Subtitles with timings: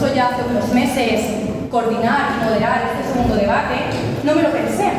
[0.00, 1.20] propuso ya hace unos meses
[1.70, 3.76] coordinar y moderar este segundo debate,
[4.24, 4.90] no me lo pensé.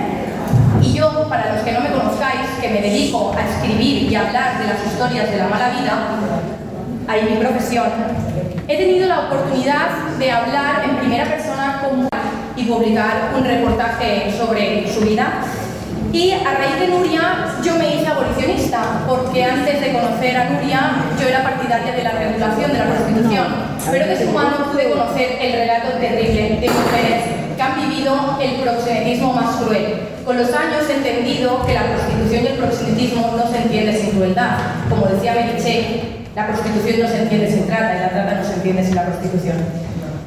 [0.81, 4.59] Y yo, para los que no me conozcáis, que me dedico a escribir y hablar
[4.59, 5.93] de las historias de la mala vida,
[7.07, 7.87] ahí mi profesión,
[8.67, 9.89] he tenido la oportunidad
[10.19, 12.07] de hablar en primera persona con
[12.55, 15.41] y publicar un reportaje sobre su vida.
[16.13, 20.91] Y a raíz de Nuria yo me hice abolicionista, porque antes de conocer a Nuria
[21.17, 23.47] yo era partidaria de la regulación de la prostitución,
[23.89, 27.23] pero de su mano pude conocer el relato terrible de mujeres
[27.55, 30.01] que han vivido el proxenetismo más cruel.
[30.25, 34.11] Con los años he entendido que la prostitución y el proxenetismo no se entiende sin
[34.11, 34.57] crueldad.
[34.89, 36.01] Como decía Meriche,
[36.35, 39.05] la prostitución no se entiende sin trata y la trata no se entiende sin la
[39.05, 39.55] prostitución.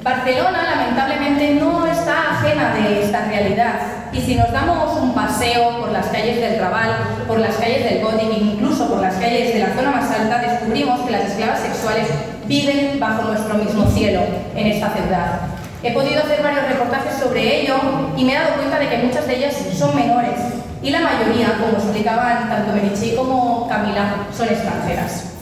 [0.04, 3.80] Barcelona, lamentablemente, no está ajena de esta realidad.
[4.12, 6.90] Y si nos damos un paseo por las calles del Raval,
[7.26, 11.00] por las calles del e incluso por las calles de la zona más alta, descubrimos
[11.00, 12.06] que las esclavas sexuales
[12.46, 14.20] viven bajo nuestro mismo cielo
[14.54, 15.40] en esta ciudad.
[15.82, 17.76] He podido hacer varios reportajes sobre ello
[18.14, 20.38] y me he dado cuenta de que muchas de ellas son menores
[20.82, 25.32] y la mayoría, como explicaban tanto Merichi como Camila, son extranjeras.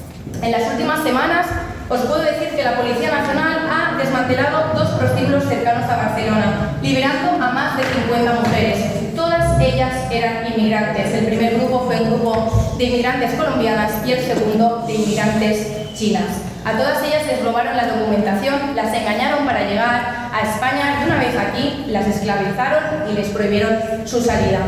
[0.41, 1.47] En las últimas semanas
[1.89, 3.62] os puedo decir que la Policía Nacional
[4.03, 9.15] desmantelado dos prostíbulos cercanos a Barcelona, liberando a más de 50 mujeres.
[9.15, 11.15] Todas ellas eran inmigrantes.
[11.15, 16.43] El primer grupo fue un grupo de inmigrantes colombianas y el segundo de inmigrantes chinas.
[16.65, 21.19] A todas ellas les robaron la documentación, las engañaron para llegar a España y una
[21.19, 24.61] vez aquí las esclavizaron y les prohibieron su salida.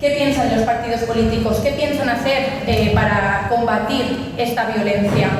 [0.00, 1.58] ¿Qué piensan los partidos políticos?
[1.62, 5.30] ¿Qué piensan hacer eh, para combatir esta violencia?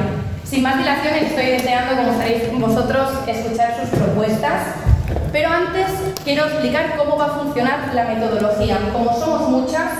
[0.48, 4.62] Sin más dilación, estoy deseando, como estaréis vosotros, escuchar sus propuestas.
[5.32, 5.86] Pero antes
[6.22, 8.78] quiero explicar cómo va a funcionar la metodología.
[8.92, 9.90] Como somos muchas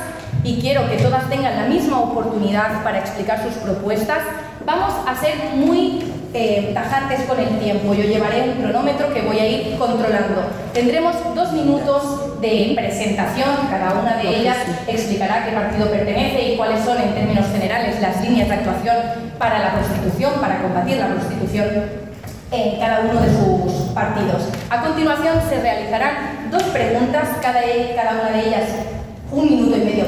[0.45, 4.19] y quiero que todas tengan la misma oportunidad para explicar sus propuestas,
[4.65, 7.95] vamos a ser muy eh, tajantes con el tiempo.
[7.95, 10.43] Yo llevaré un cronómetro que voy a ir controlando.
[10.75, 16.85] Tendremos dos minutos de presentación, cada una de ellas explicará qué partido pertenece y cuáles
[16.85, 18.97] son en términos generales las líneas de actuación
[19.39, 21.67] para la prostitución, para combatir la prostitución
[22.53, 24.49] en cada uno de sus partidos.
[24.69, 27.61] A continuación se realizarán dos preguntas, cada,
[27.97, 28.65] cada una de ellas
[29.33, 30.05] un minuto y medio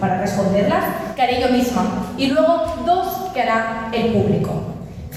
[0.00, 0.84] para responderlas,
[1.14, 4.67] que haré yo misma, y luego dos que hará el público.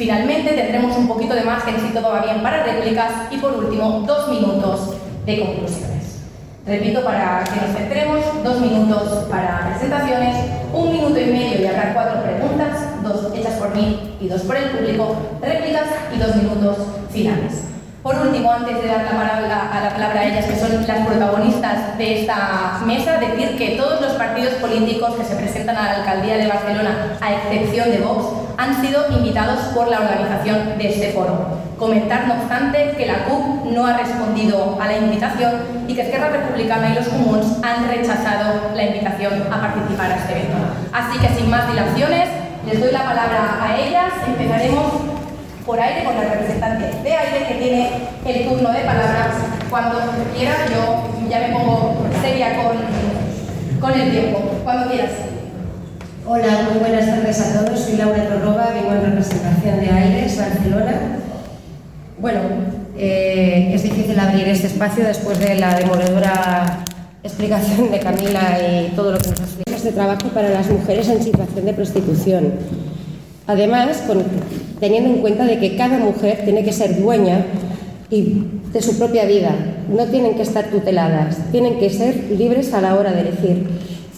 [0.02, 4.04] Finalmente tendremos un poquito de margen si todo va bien para réplicas y por último
[4.08, 4.96] dos minutos
[5.28, 6.22] de conclusiones.
[6.66, 10.38] Repito para que nos centremos, dos minutos para presentaciones,
[10.74, 14.58] un minuto y medio y acá cuatro preguntas, dos hechas por mí y dos por
[14.58, 16.78] el público, réplicas y dos minutos
[17.12, 17.71] finales.
[18.04, 21.06] Por último, antes de dar la palabra a la palabra a ellas, que son las
[21.06, 25.96] protagonistas de esta mesa, decir que todos los partidos políticos que se presentan a la
[25.98, 28.26] alcaldía de Barcelona, a excepción de Vox,
[28.58, 31.60] han sido invitados por la organización de este foro.
[31.78, 35.52] Comentar, no obstante, que la CUP no ha respondido a la invitación
[35.88, 40.32] y que Esquerra Republicana y los Comuns han rechazado la invitación a participar a este
[40.32, 40.58] evento.
[40.92, 42.30] Así que, sin más dilaciones,
[42.66, 44.12] les doy la palabra a ellas.
[44.28, 45.11] Empezaremos
[45.66, 47.90] por aire con la representante de aire que tiene
[48.26, 49.36] el turno de palabras.
[49.70, 50.00] Cuando
[50.36, 52.78] quiera, yo ya me pongo seria con,
[53.80, 54.40] con el tiempo.
[54.64, 55.12] Cuando quieras.
[56.28, 57.80] Hola, muy buenas tardes a todos.
[57.80, 60.94] Soy Laura Torroba, vengo en representación de Aires, Barcelona.
[62.20, 62.40] Bueno,
[62.98, 66.84] eh, es difícil abrir este espacio después de la demoledora
[67.24, 69.84] explicación de Camila y todo lo que nos ha explicado.
[69.84, 72.54] de trabajo para las mujeres en situación de prostitución.
[73.48, 74.04] Además,
[74.80, 77.46] teniendo en cuenta de que cada mujer tiene que ser dueña
[78.10, 79.56] de su propia vida,
[79.90, 83.68] no tienen que estar tuteladas, tienen que ser libres a la hora de elegir.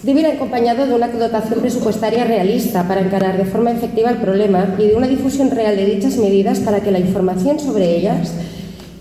[0.04, 4.76] Debe ir acompañado de una dotación presupuestaria realista para encarar de forma efectiva el problema
[4.78, 8.34] y de una difusión real de dichas medidas para que la información sobre ellas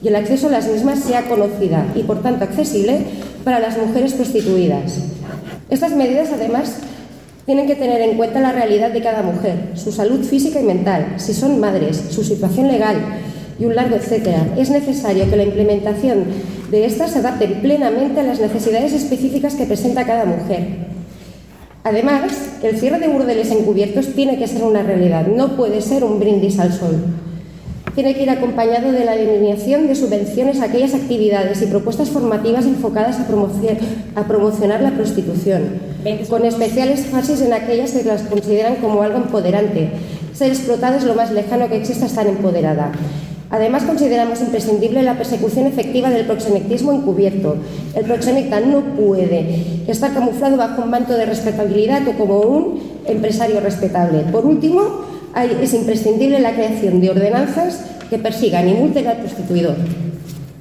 [0.03, 2.99] y el acceso a las mismas sea conocida y, por tanto, accesible
[3.45, 5.01] para las mujeres prostituidas.
[5.71, 6.77] Estas medidas, además,
[7.47, 11.15] tienen que tener en cuenta la realidad de cada mujer, su salud física y mental,
[11.17, 12.97] si son madres, su situación legal
[13.59, 14.47] y un largo etcétera.
[14.57, 16.25] Es necesario que la implementación
[16.71, 20.93] de estas se adapte plenamente a las necesidades específicas que presenta cada mujer.
[21.85, 26.21] Además, el cierre de burdeles encubiertos tiene que ser una realidad, no puede ser un
[26.21, 26.97] brindis al sol.
[27.95, 32.65] tiene que ir acompañado de la eliminación de subvenciones a aquellas actividades y propuestas formativas
[32.65, 33.27] enfocadas a,
[34.27, 35.92] promocionar la prostitución,
[36.29, 39.91] con especiales énfasis en aquellas que las consideran como algo empoderante.
[40.35, 42.93] Ser explotada es lo más lejano que exista estar empoderada.
[43.51, 47.57] Además, consideramos imprescindible la persecución efectiva del proxenetismo encubierto.
[47.95, 53.61] El proxeneta no puede estar camuflado bajo un manto de respetabilidad o como un empresario
[53.61, 54.21] respetable.
[54.33, 55.03] Por último,
[55.37, 59.77] es imprescindible la creación de ordenanzas que persigan y multen al prostituidor.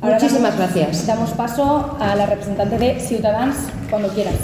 [0.01, 1.07] Muchísimas gracias.
[1.07, 3.55] Damos paso a la representante de Ciudadanos
[3.89, 4.35] cuando quieras.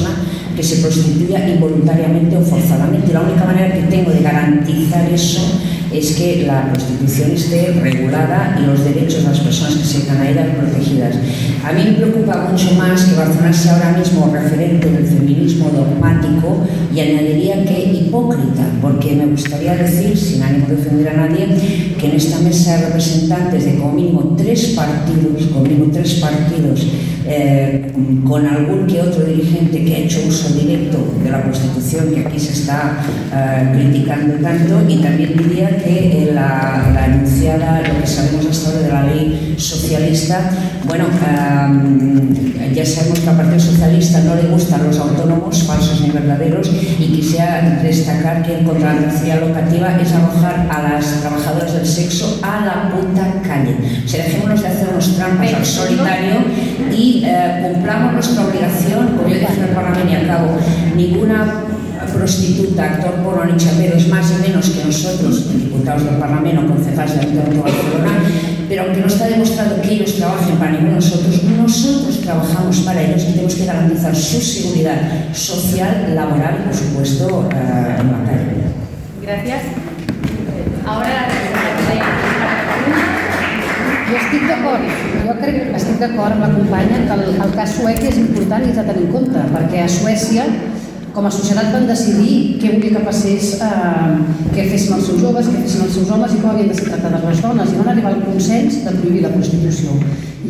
[0.00, 0.16] Persona
[0.56, 3.12] que se prostituya involuntariamente o forzadamente.
[3.12, 5.40] La única manera que tengo de garantizar eso
[5.92, 10.20] es que la prostitución esté regulada y los derechos de las personas que se dedican
[10.20, 11.16] a ella protegidas.
[11.64, 16.64] A mí me preocupa mucho más que Barcelona sea ahora mismo referente del feminismo dogmático
[16.94, 21.46] y añadiría que hipócrita, porque me gustaría decir, sin ánimo de ofender a nadie,
[21.98, 26.86] que en esta mesa de representantes de como mínimo tres partidos, como tres partidos,
[27.32, 27.92] eh,
[28.26, 32.40] con algún que otro dirigente que ha hecho uso directo de la prostitución, que aquí
[32.40, 32.96] se está
[33.32, 38.82] eh, criticando tanto, y también diría que la, la, anunciada, lo que sabemos hasta ahora
[38.82, 40.50] de la ley socialista,
[40.86, 46.10] bueno, eh, ya sabemos que al Partido Socialista no le gustan los autónomos, falsos ni
[46.10, 51.74] verdaderos, y quisiera destacar que en contra la tercera locativa es arrojar a las trabajadoras
[51.74, 53.76] del sexo a la puta calle.
[54.04, 56.40] O sea, dejémonos de hacernos trampas al solitario
[56.92, 60.58] y eh, cumplamos nuestra obligación, como en el Parlamento y acabo,
[60.96, 61.64] ninguna
[62.12, 67.14] prostituta, actor porno ni chapero es más y menos que nosotros, diputados del Parlamento, concejales
[67.14, 68.10] del Ayuntamiento de Barcelona,
[68.68, 73.02] pero aunque no está demostrado que ellos trabajen para ninguno de nosotros, nosotros trabajamos para
[73.02, 78.24] ellos y tenemos que garantizar su seguridad social, laboral y, por supuesto, eh, en la
[78.24, 78.50] calle.
[79.22, 79.62] Gracias.
[80.86, 82.29] Ahora la
[84.10, 84.86] jo estic d'acord,
[85.26, 88.66] jo crec que estic d'acord amb la companya que el, el cas suec és important
[88.66, 90.46] i s'ha de tenir en compte, perquè a Suècia
[91.14, 94.10] com a societat van decidir què volia que passés, eh,
[94.54, 96.90] què fessin els seus joves, què fessin els seus homes i com havien de ser
[96.90, 99.96] tractades les dones i van arribar al consens de prohibir la prostitució.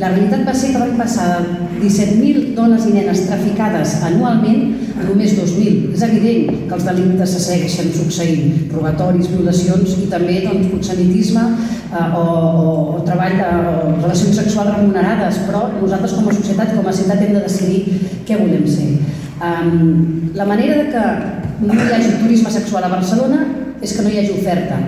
[0.01, 4.63] La realitat va ser que van passar de 17.000 dones i nenes traficades anualment
[5.01, 5.95] a només 2.000.
[5.97, 12.07] És evident que els delictes se segueixen succeint, robatoris, violacions i també doncs, proxenitisme eh,
[12.17, 12.67] o, o,
[12.97, 17.35] o treball o relacions sexuals remunerades, però nosaltres com a societat, com a ciutat hem
[17.37, 17.83] de decidir
[18.29, 18.93] què volem ser.
[19.41, 21.05] Um, la manera de que
[21.65, 23.45] no hi hagi turisme sexual a Barcelona
[23.81, 24.79] és que no hi hagi oferta.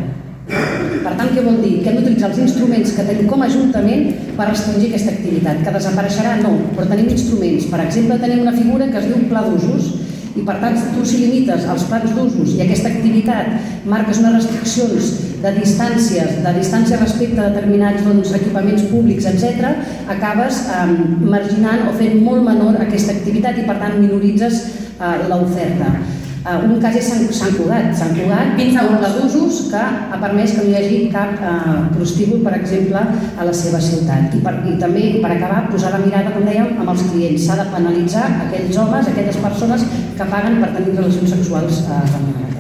[1.02, 1.78] Per tant, què vol dir?
[1.80, 5.62] Que hem d'utilitzar els instruments que tenim com a Ajuntament per restringir aquesta activitat.
[5.64, 6.36] Que desapareixerà?
[6.44, 7.70] No, però tenim instruments.
[7.72, 9.92] Per exemple, tenim una figura que es diu Pla d'Usos,
[10.36, 15.10] i per tant tu si limites els plans d'usos i aquesta activitat marques unes restriccions
[15.42, 19.74] de distàncies, de distància respecte a determinats doncs, equipaments públics, etc.,
[20.16, 20.86] acabes eh,
[21.34, 24.64] marginant o fent molt menor aquesta activitat i per tant minoritzes
[24.98, 25.94] eh, l'oferta.
[26.42, 27.92] Uh, un cas és Sant, Sant Cugat.
[27.94, 32.56] Sant Cugat, ordre d'usos que ha permès que no hi hagi cap uh, prostíbul, per
[32.56, 34.34] exemple, a la seva ciutat.
[34.34, 37.46] I, per, I també, per acabar, posar la mirada, com dèiem, amb els clients.
[37.46, 39.86] S'ha de penalitzar aquells homes, aquelles persones
[40.18, 42.51] que paguen per tenir relacions sexuals uh, remunerades.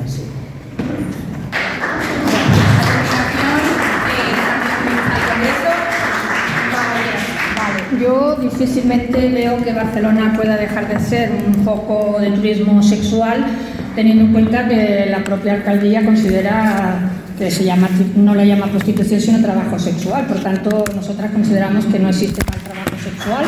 [8.02, 13.46] Yo difícilmente veo que Barcelona pueda dejar de ser un foco de turismo sexual
[13.94, 19.20] teniendo en cuenta que la propia alcaldía considera que se llama, no le llama prostitución
[19.20, 20.26] sino trabajo sexual.
[20.26, 23.44] Por tanto, nosotras consideramos que no existe tal trabajo sexual,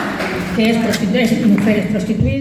[0.54, 2.40] que es, prostitu mujeres prostituidas.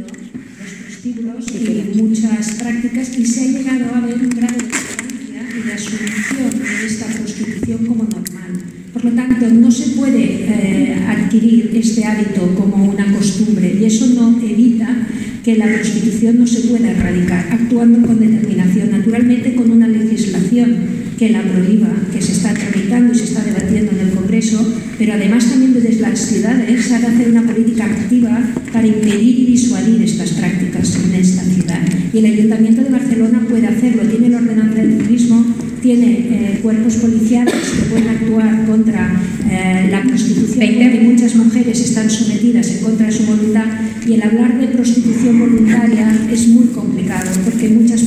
[0.00, 5.56] los prostíbulos y muchas prácticas y se ha llegado a ver un grado de tolerancia
[5.56, 8.59] y de asunción de esta prostitución como normal.
[8.92, 14.06] Por lo tanto, no se puede eh, adquirir este hábito como una costumbre y eso
[14.08, 15.06] no evita
[15.44, 21.28] que la prostitución no se pueda erradicar, actuando con determinación, naturalmente con una legislación que
[21.28, 25.50] la prohíba, que se está tramitando y se está debatiendo en el Congreso, pero además
[25.50, 28.40] también desde las ciudades se ha de hacer una política activa
[28.72, 31.80] para impedir y disuadir estas prácticas en esta ciudad.
[32.14, 35.44] Y el Ayuntamiento de Barcelona puede hacerlo, tiene el ordenanza del turismo,
[35.82, 42.08] tiene eh, cuerpos policiales que pueden actuar contra eh, la prostitución, porque muchas mujeres están
[42.08, 43.66] sometidas en contra de su voluntad
[44.06, 48.04] y el hablar de prostitución voluntaria es muy complicado porque muchas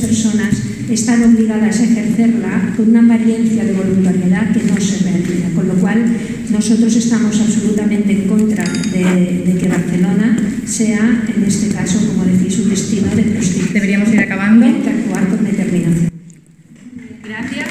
[0.94, 5.74] están obligadas a ejercerla con una apariencia de voluntariedad que no se realiza, con lo
[5.74, 6.04] cual
[6.50, 12.58] nosotros estamos absolutamente en contra de, de que Barcelona sea, en este caso, como decís,
[12.58, 13.74] un destino de prostitución.
[13.74, 14.66] Deberíamos ir acabando.
[14.66, 16.10] Hay que actuar con determinación.
[17.22, 17.68] Gracias.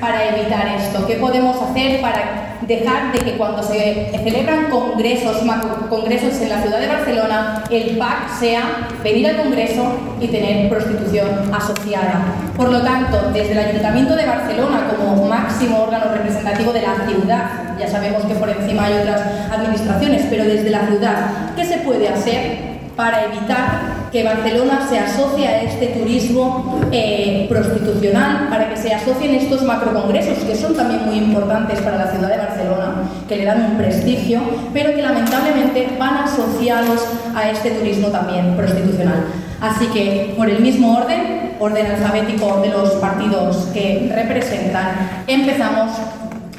[0.00, 1.06] Para evitar esto?
[1.06, 5.42] ¿Qué podemos hacer para dejar de que cuando se celebran congresos,
[5.88, 11.28] congresos en la ciudad de Barcelona, el PAC sea venir al congreso y tener prostitución
[11.52, 12.24] asociada?
[12.56, 17.50] Por lo tanto, desde el Ayuntamiento de Barcelona, como máximo órgano representativo de la ciudad,
[17.78, 19.20] ya sabemos que por encima hay otras
[19.50, 25.48] administraciones, pero desde la ciudad, ¿qué se puede hacer para evitar que Barcelona se asocie
[25.48, 31.16] a este turismo eh, prostitucional, para que se asocien estos macrocongresos, que son también muy
[31.16, 34.40] importantes para la ciudad de Barcelona, que le dan un prestigio,
[34.72, 37.04] pero que lamentablemente van asociados
[37.34, 39.24] a este turismo también prostitucional.
[39.60, 45.90] Así que, por el mismo orden, orden alfabético de los partidos que representan, empezamos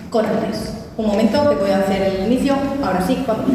[0.10, 0.74] con tres.
[0.98, 3.46] Un momento que voy a hacer el inicio, ahora sí, cuatro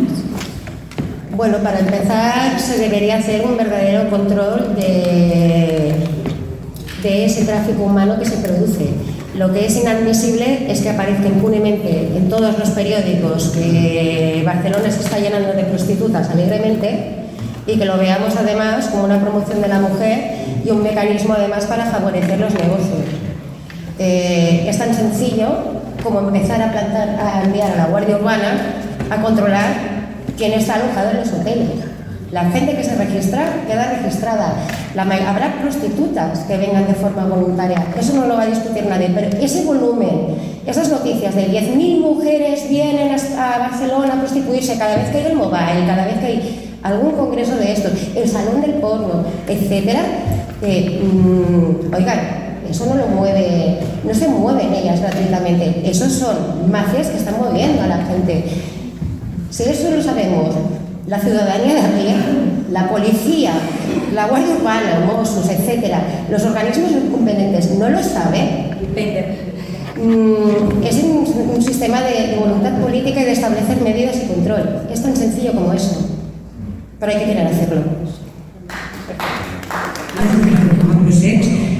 [1.40, 5.94] bueno, para empezar se debería hacer un verdadero control de,
[7.02, 8.90] de ese tráfico humano que se produce.
[9.34, 15.00] Lo que es inadmisible es que aparezca impunemente en todos los periódicos que Barcelona se
[15.00, 17.30] está llenando de prostitutas alegremente
[17.66, 20.32] y que lo veamos además como una promoción de la mujer
[20.62, 23.08] y un mecanismo además para favorecer los negocios.
[23.98, 25.48] Eh, es tan sencillo
[26.04, 28.74] como empezar a, plantar, a enviar a la Guardia Urbana
[29.08, 29.99] a controlar
[30.40, 31.68] quién está alojado en los hoteles.
[32.32, 34.54] La gente que se registra queda registrada.
[34.96, 37.84] habrá prostitutas que vengan de forma voluntaria.
[37.98, 39.10] Eso no lo va a discutir nadie.
[39.14, 45.10] Pero ese volumen, esas noticias de 10.000 mujeres vienen a Barcelona a prostituirse cada vez
[45.10, 48.74] que hay el mobile, cada vez que hay algún congreso de estos, el salón del
[48.74, 50.00] porno, etcétera,
[50.62, 52.20] eh, mm, oigan,
[52.70, 55.82] eso no lo mueve, no se mueven ellas gratuitamente.
[55.84, 58.44] Esos son mafias que están moviendo a la gente.
[59.50, 60.54] Si eso lo sabemos,
[61.08, 62.20] la ciudadanía de arriba,
[62.70, 63.52] la policía,
[64.14, 68.70] la Guardia Urbana, Mossos, etcétera, los organismos competentes no lo saben,
[69.96, 74.82] mm, es un, sistema de, voluntad política y de establecer medidas y control.
[74.90, 76.08] Es tan sencillo como eso,
[76.98, 77.82] pero hay que querer hacerlo.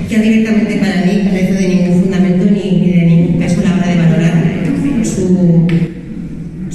[0.09, 3.97] que directamente para mí carece de ningún fundamento ni, de ningún a la hora de
[3.97, 4.41] valorar
[5.05, 5.67] su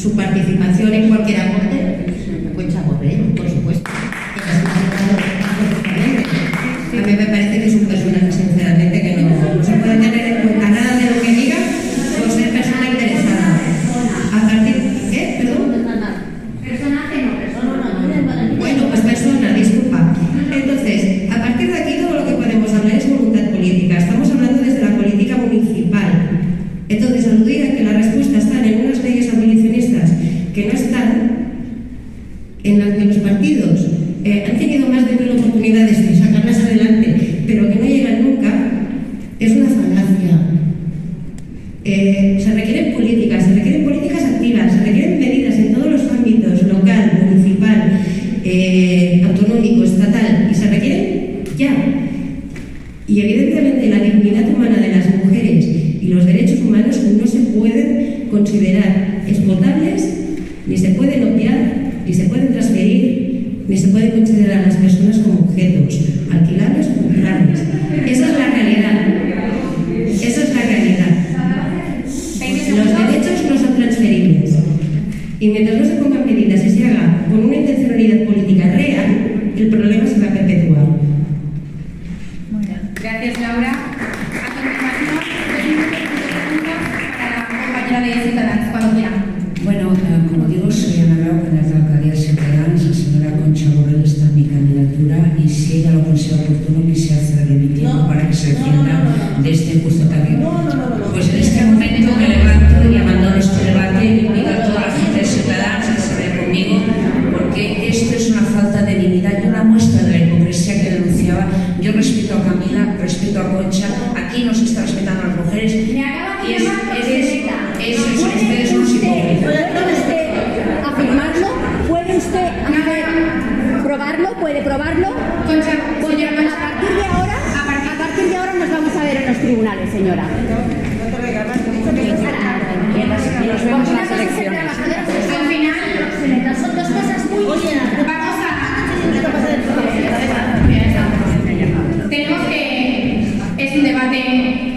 [0.05, 2.05] su participación en cualquier aporte,
[2.55, 3.44] pues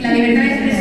[0.03, 0.78] la libertad de expresión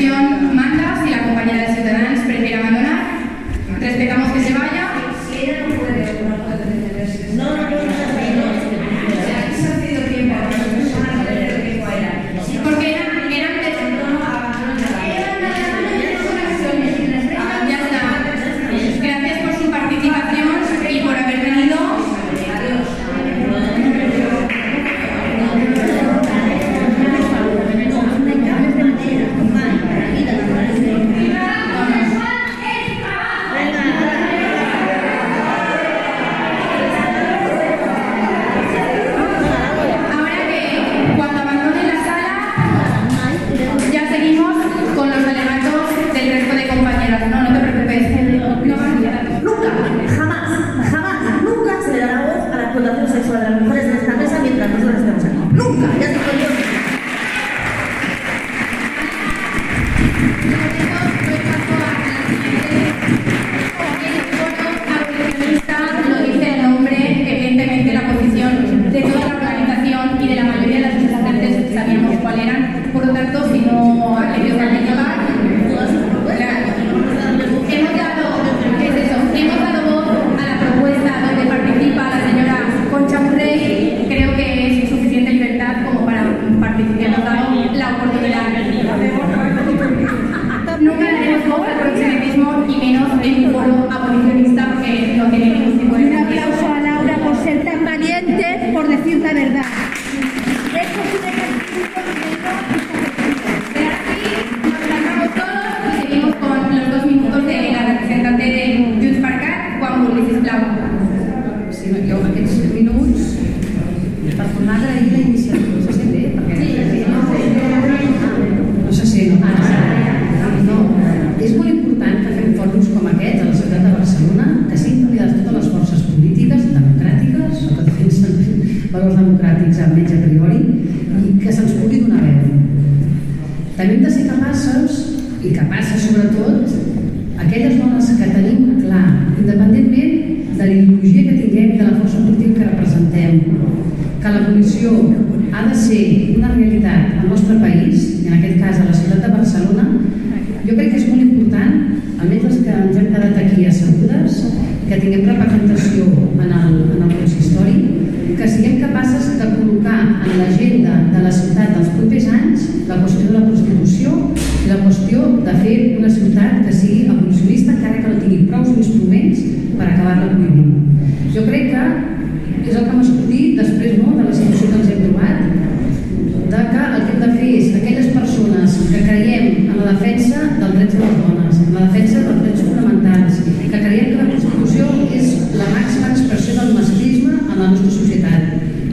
[181.77, 185.27] la defensa dels drets fonamentals, que creiem que la Constitució és
[185.59, 188.42] la màxima expressió del masclisme en la nostra societat,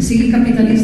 [0.05, 0.84] sigui capitalista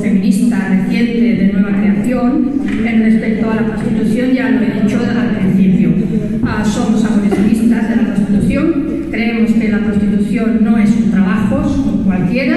[0.00, 2.52] feminista reciente de nueva creación
[2.86, 5.90] en respecto a la prostitución ya lo he dicho al principio.
[6.44, 9.08] Ah, somos abolicionistas de la prostitución.
[9.10, 12.56] creemos que la prostitución no es un trabajo como cualquiera,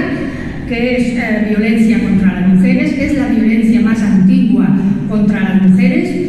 [0.67, 4.67] que es eh, violencia contra las mujeres, es la violencia más antigua
[5.09, 6.24] contra las mujeres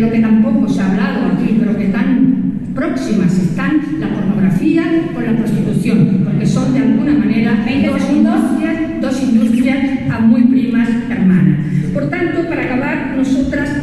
[0.00, 4.82] de lo que tampoco se ha hablado aquí, pero que están próximas, están la pornografía
[5.12, 9.78] con la prostitución, porque son de alguna manera dos industrias, dos industrias
[10.10, 11.58] a muy primas hermanas.
[11.92, 13.79] Por tanto, para acabar, nosotras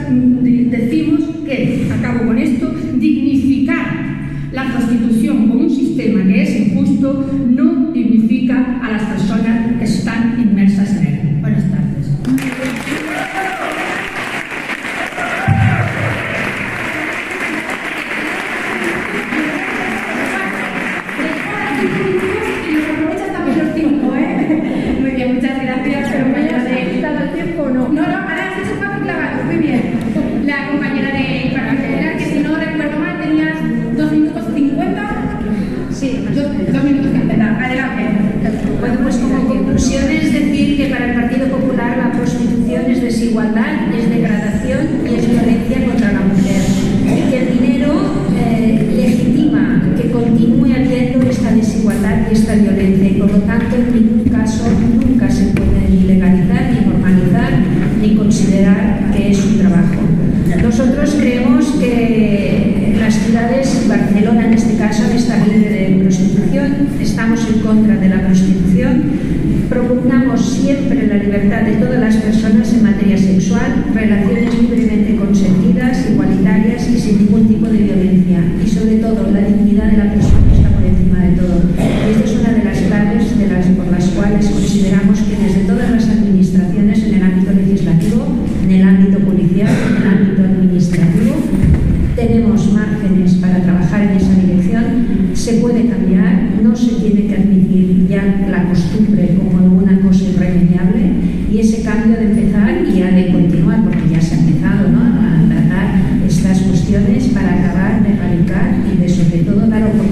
[107.37, 110.06] para acabar de erradicar y de sobre todo dar oportunidades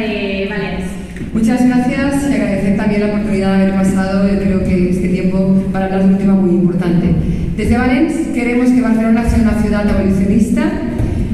[0.00, 0.88] de Valencia.
[1.32, 4.28] Muchas gracias y agradecer también la oportunidad de haber pasado.
[4.28, 7.14] Yo creo que este tiempo para hablar de un tema muy importante.
[7.56, 10.62] Desde Valencia queremos que Barcelona sea una ciudad abolicionista.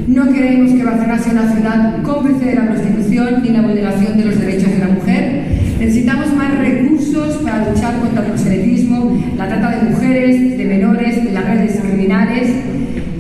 [0.09, 4.25] No queremos que Barcelona sea una ciudad cómplice de la prostitución ni la vulneración de
[4.25, 5.45] los derechos de la mujer.
[5.79, 11.45] Necesitamos más recursos para luchar contra el proselitismo, la trata de mujeres, de menores, las
[11.45, 12.49] redes criminales.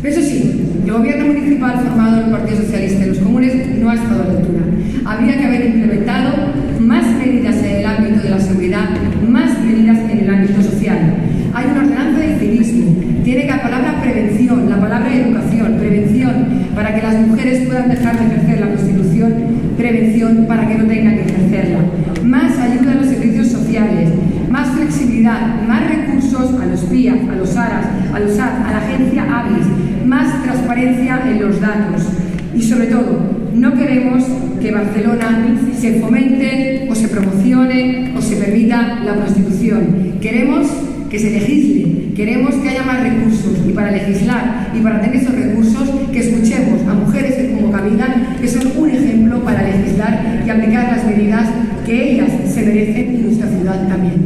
[0.02, 3.90] Pero eso sí, el gobierno municipal formado en el Partido Socialista y los comunes no
[3.90, 4.45] ha estado.
[5.06, 6.34] Habría que haber implementado
[6.80, 8.88] más medidas en el ámbito de la seguridad,
[9.28, 10.98] más medidas en el ámbito social.
[11.54, 16.92] Hay una ordenanza de civismo, tiene que la palabra prevención, la palabra educación, prevención, para
[16.92, 19.34] que las mujeres puedan dejar de ejercer la prostitución,
[19.76, 21.78] prevención para que no tengan que ejercerla.
[22.24, 24.10] Más ayuda a los servicios sociales,
[24.50, 29.22] más flexibilidad, más recursos a los PIA, a los ARAS, a los a la agencia
[29.22, 32.08] AVIS, más transparencia en los datos.
[32.56, 34.24] Y sobre todo, no queremos
[34.60, 40.18] que Barcelona se fomente o se promocione o se permita la prostitución.
[40.20, 40.66] Queremos
[41.10, 45.34] que se legisle, queremos que haya más recursos y para legislar y para tener esos
[45.34, 50.96] recursos que escuchemos a mujeres como Camila, que son un ejemplo para legislar y aplicar
[50.96, 51.48] las medidas
[51.86, 54.25] que ellas se merecen y nuestra ciudad también.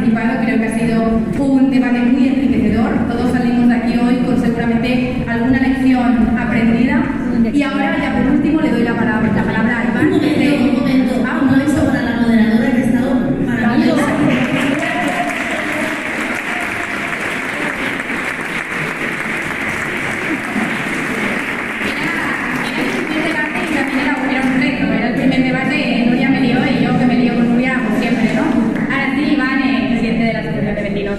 [0.00, 0.40] Participado.
[0.44, 1.02] Creo que ha sido
[1.38, 3.08] un debate muy enriquecedor.
[3.08, 7.02] Todos salimos de aquí hoy con seguramente alguna lección aprendida.
[7.52, 10.12] Y ahora, ya por último, le doy la palabra, la palabra a Iván.
[10.12, 11.24] Un momento, un momento.
[11.26, 13.14] Ah, Un momento para la moderadora que ha estado
[13.46, 14.06] maravillosa.
[22.80, 24.92] el primer debate y también era, era un reto.
[24.92, 27.98] Era el primer debate, Nuria me lió y yo que me lío con Nuria, como
[28.00, 28.42] siempre, ¿no?
[28.92, 30.24] Ahora sí, Iván, eh, presidente
[30.92, 31.18] Vecinos.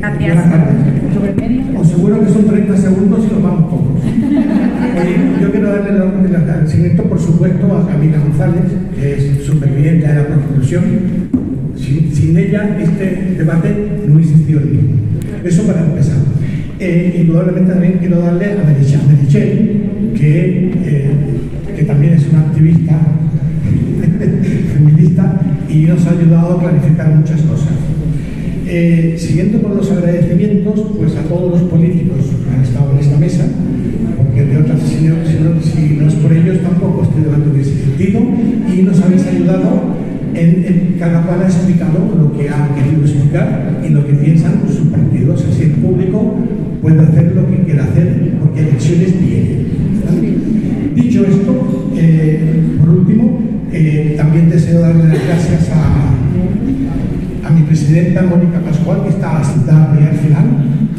[0.00, 0.34] Gracias.
[0.34, 1.80] Buenas tardes.
[1.80, 4.04] Os seguro que son 30 segundos y nos vamos todos.
[4.04, 8.64] Oye, yo quiero darle el agradecimiento, por supuesto, a Camila González,
[8.98, 10.84] que es superviviente de la prostitución.
[11.76, 13.74] Sin, sin ella, este debate
[14.08, 14.98] no existió ninguno.
[15.44, 16.16] Eso para empezar.
[16.78, 21.10] Eh, indudablemente también quiero darle a Merichel, que, eh,
[21.76, 22.98] que también es una activista
[24.74, 27.89] feminista y nos ha ayudado a clarificar muchas cosas.
[28.72, 33.18] Eh, siguiendo con los agradecimientos, pues a todos los políticos que han estado en esta
[33.18, 33.42] mesa,
[34.16, 38.20] porque de otras, si no, si no- es por ellos, tampoco este debate hubiese sentido,
[38.72, 39.82] y nos habéis ayudado
[40.34, 44.60] en, en- cada cual ha explicado lo que ha querido explicar y lo que piensan
[44.68, 45.44] sus partidos.
[45.50, 46.34] Así el público
[46.80, 48.29] puede hacer lo que quiera hacer,
[57.70, 60.44] presidenta Mónica Pascual, que está ahí al final,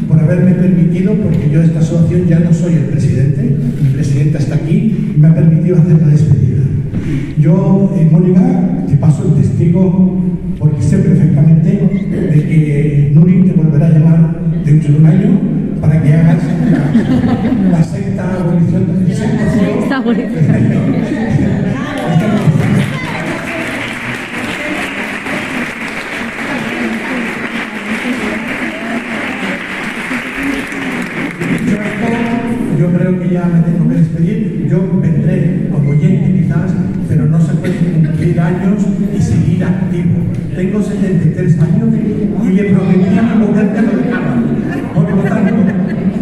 [0.08, 4.38] por haberme permitido, porque yo de esta asociación ya no soy el presidente, mi presidenta
[4.38, 6.62] está aquí y me ha permitido hacer la despedida.
[7.38, 8.40] Yo, eh, Mónica,
[8.88, 10.18] te paso el testigo
[10.58, 15.40] porque sé perfectamente de que Nuri te volverá a llamar dentro de un año
[15.78, 16.38] para que hagas
[16.70, 21.71] la, la sexta abolición de Sexta abolición.
[39.62, 40.18] activo.
[40.54, 41.88] Tengo 73 años
[42.42, 44.34] y le prometí a mi mujer que lo dejaba.
[44.94, 45.54] Por lo tanto,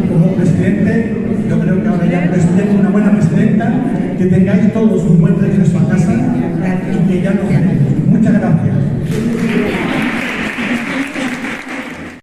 [0.08, 1.16] como presidente,
[1.48, 3.72] yo creo que ahora ya tengo una buena presidenta,
[4.18, 6.12] que tengáis todos un buen regreso a casa.